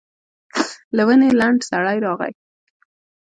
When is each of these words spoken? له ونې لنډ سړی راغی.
له 0.95 1.01
ونې 1.07 1.29
لنډ 1.41 1.59
سړی 1.69 1.97
راغی. 2.05 2.33